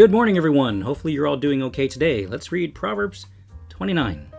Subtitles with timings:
[0.00, 0.80] Good morning, everyone.
[0.80, 2.26] Hopefully, you're all doing okay today.
[2.26, 3.26] Let's read Proverbs
[3.68, 4.32] 29.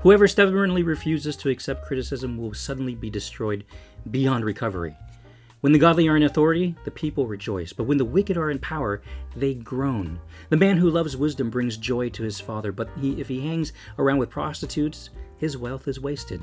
[0.00, 3.66] Whoever stubbornly refuses to accept criticism will suddenly be destroyed
[4.10, 4.96] beyond recovery.
[5.60, 8.60] When the godly are in authority, the people rejoice, but when the wicked are in
[8.60, 9.02] power,
[9.36, 10.18] they groan.
[10.48, 13.74] The man who loves wisdom brings joy to his father, but he, if he hangs
[13.98, 16.40] around with prostitutes, his wealth is wasted.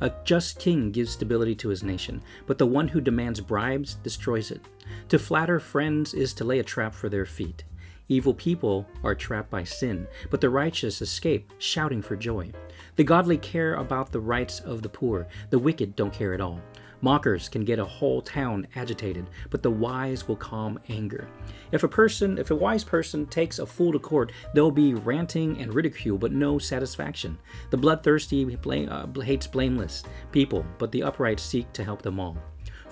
[0.00, 4.50] A just king gives stability to his nation, but the one who demands bribes destroys
[4.50, 4.60] it.
[5.08, 7.64] To flatter friends is to lay a trap for their feet.
[8.08, 12.52] Evil people are trapped by sin, but the righteous escape, shouting for joy.
[12.94, 16.60] The godly care about the rights of the poor, the wicked don't care at all.
[17.00, 21.28] Mockers can get a whole town agitated, but the wise will calm anger.
[21.72, 25.60] If a person, if a wise person takes a fool to court, there'll be ranting
[25.60, 27.38] and ridicule, but no satisfaction.
[27.70, 32.36] The bloodthirsty blame, uh, hates blameless people, but the upright seek to help them all.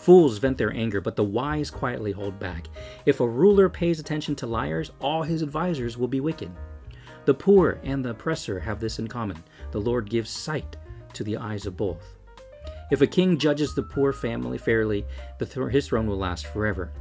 [0.05, 2.67] Fools vent their anger, but the wise quietly hold back.
[3.07, 6.51] If a ruler pays attention to liars, all his advisers will be wicked.
[7.25, 10.77] The poor and the oppressor have this in common the Lord gives sight
[11.15, 12.19] to the eyes of both.
[12.91, 15.07] If a king judges the poor family fairly,
[15.39, 16.93] th- his throne will last forever.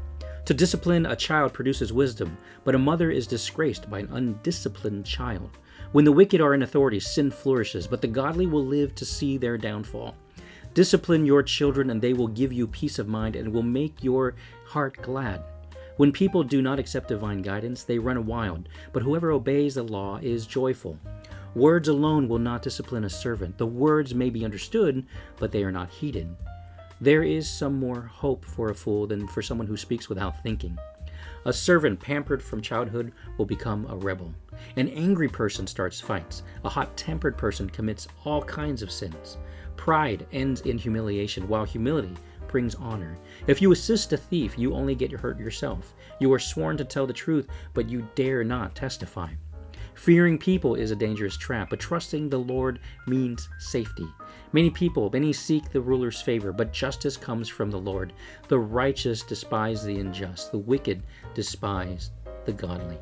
[0.45, 5.57] To discipline a child produces wisdom, but a mother is disgraced by an undisciplined child.
[5.91, 9.37] When the wicked are in authority, sin flourishes, but the godly will live to see
[9.37, 10.15] their downfall.
[10.73, 14.35] Discipline your children, and they will give you peace of mind and will make your
[14.65, 15.43] heart glad.
[15.97, 20.17] When people do not accept divine guidance, they run wild, but whoever obeys the law
[20.23, 20.97] is joyful.
[21.53, 23.59] Words alone will not discipline a servant.
[23.59, 25.05] The words may be understood,
[25.37, 26.35] but they are not heeded.
[26.99, 30.75] There is some more hope for a fool than for someone who speaks without thinking.
[31.45, 34.33] A servant pampered from childhood will become a rebel.
[34.77, 36.43] An angry person starts fights.
[36.63, 39.37] A hot tempered person commits all kinds of sins.
[39.75, 42.15] Pride ends in humiliation, while humility
[42.47, 43.17] brings honor.
[43.47, 45.93] If you assist a thief, you only get hurt yourself.
[46.19, 49.31] You are sworn to tell the truth, but you dare not testify.
[49.95, 54.07] Fearing people is a dangerous trap, but trusting the Lord means safety.
[54.51, 58.13] Many people, many seek the ruler's favor, but justice comes from the Lord.
[58.47, 61.03] The righteous despise the unjust, the wicked
[61.33, 62.11] despise
[62.45, 62.97] the godly.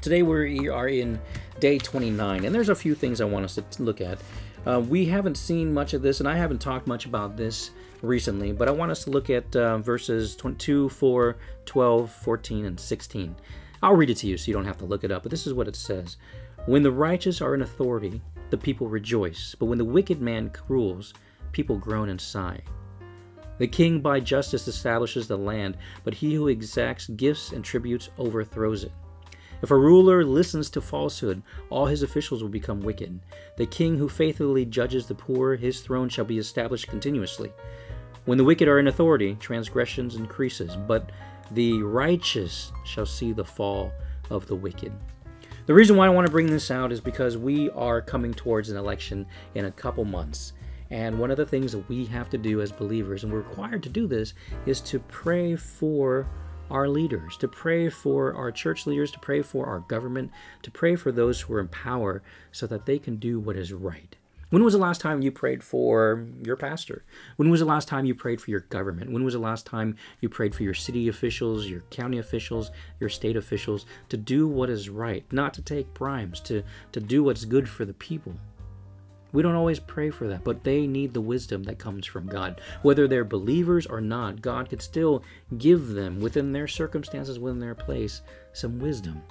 [0.00, 1.20] Today we are in
[1.60, 4.18] day 29, and there's a few things I want us to look at.
[4.66, 7.70] Uh, we haven't seen much of this, and I haven't talked much about this
[8.02, 12.78] recently, but I want us to look at uh, verses 22, 4, 12, 14, and
[12.78, 13.36] 16.
[13.82, 15.46] I'll read it to you so you don't have to look it up, but this
[15.46, 16.16] is what it says
[16.66, 21.14] When the righteous are in authority, the people rejoice, but when the wicked man rules,
[21.52, 22.60] people groan and sigh.
[23.58, 28.84] The king by justice establishes the land, but he who exacts gifts and tributes overthrows
[28.84, 28.92] it.
[29.60, 33.18] If a ruler listens to falsehood, all his officials will become wicked.
[33.56, 37.52] The king who faithfully judges the poor, his throne shall be established continuously.
[38.28, 41.12] When the wicked are in authority, transgressions increases, but
[41.50, 43.90] the righteous shall see the fall
[44.28, 44.92] of the wicked.
[45.64, 48.68] The reason why I want to bring this out is because we are coming towards
[48.68, 49.24] an election
[49.54, 50.52] in a couple months.
[50.90, 53.82] And one of the things that we have to do as believers, and we're required
[53.84, 54.34] to do this,
[54.66, 56.28] is to pray for
[56.70, 60.30] our leaders, to pray for our church leaders, to pray for our government,
[60.64, 62.22] to pray for those who are in power
[62.52, 64.16] so that they can do what is right.
[64.50, 67.04] When was the last time you prayed for your pastor?
[67.36, 69.12] When was the last time you prayed for your government?
[69.12, 73.10] When was the last time you prayed for your city officials, your county officials, your
[73.10, 77.44] state officials to do what is right, not to take bribes, to, to do what's
[77.44, 78.36] good for the people?
[79.32, 82.62] We don't always pray for that, but they need the wisdom that comes from God.
[82.80, 85.22] Whether they're believers or not, God could still
[85.58, 88.22] give them, within their circumstances, within their place,
[88.54, 89.22] some wisdom.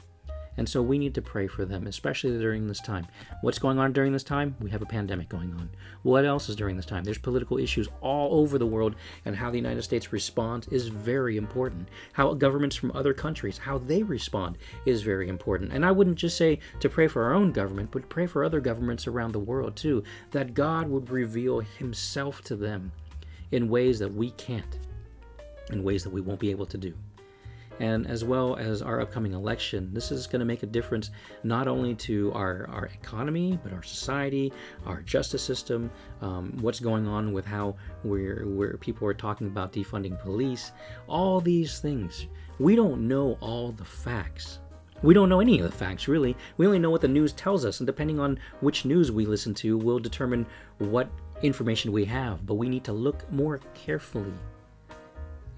[0.58, 3.08] And so we need to pray for them, especially during this time.
[3.42, 4.56] What's going on during this time?
[4.60, 5.70] We have a pandemic going on.
[6.02, 7.04] What else is during this time?
[7.04, 11.38] There's political issues all over the world, and how the United States responds is very
[11.38, 11.90] important.
[12.14, 15.72] How governments from other countries, how they respond is very important.
[15.72, 18.60] And I wouldn't just say to pray for our own government, but pray for other
[18.60, 22.92] governments around the world too, that God would reveal Himself to them
[23.52, 24.80] in ways that we can't,
[25.72, 26.94] in ways that we won't be able to do
[27.80, 29.90] and as well as our upcoming election.
[29.94, 31.12] This is going to make a difference
[31.44, 34.52] not only to our, our economy, but our society,
[34.86, 35.92] our justice system,
[36.22, 40.72] um, what's going on with how we're, where people are talking about defunding police,
[41.08, 42.28] all these things.
[42.60, 44.60] We don't know all the facts.
[45.04, 46.36] We don't know any of the facts, really.
[46.58, 49.54] We only know what the news tells us, and depending on which news we listen
[49.56, 50.48] to, will determine
[50.80, 51.08] what
[51.44, 52.48] information we have.
[52.48, 54.34] But we need to look more carefully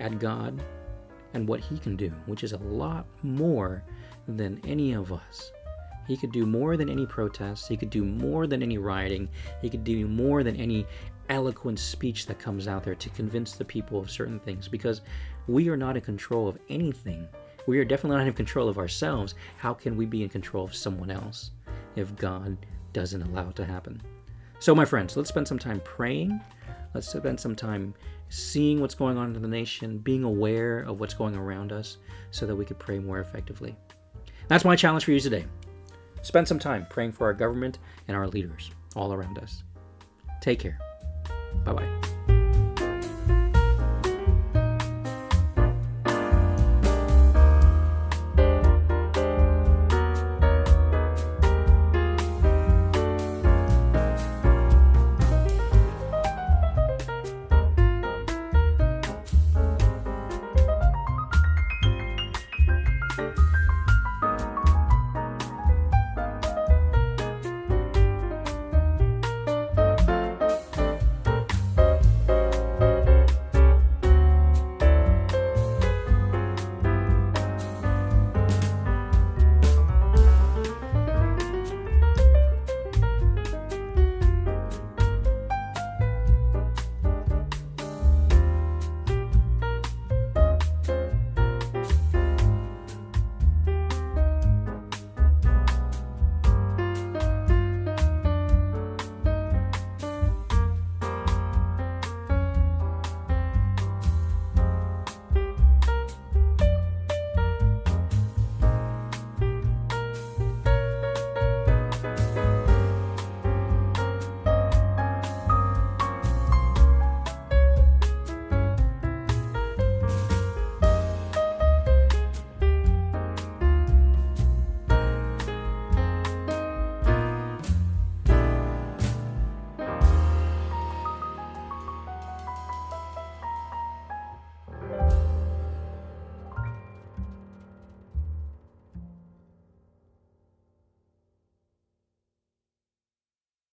[0.02, 0.62] at God
[1.34, 3.84] and what he can do, which is a lot more
[4.28, 5.52] than any of us.
[6.08, 7.68] He could do more than any protests.
[7.68, 9.30] He could do more than any rioting.
[9.62, 10.88] He could do more than any
[11.30, 15.02] eloquent speech that comes out there to convince the people of certain things because
[15.48, 17.28] we are not in control of anything.
[17.68, 20.74] we are definitely not in control of ourselves, how can we be in control of
[20.74, 21.52] someone else
[21.96, 22.58] if God
[22.94, 24.02] doesn't allow it to happen?
[24.58, 26.42] So, my friends, let's spend some time praying.
[26.94, 27.94] Let's spend some time
[28.30, 31.98] seeing what's going on in the nation, being aware of what's going around us
[32.32, 33.76] so that we could pray more effectively.
[34.48, 35.46] That's my challenge for you today.
[36.22, 39.64] Spend some time praying for our government and our leaders all around us.
[40.42, 40.80] Take care.
[41.64, 41.99] Bye bye.